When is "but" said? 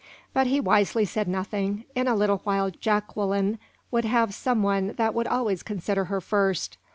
0.33-0.47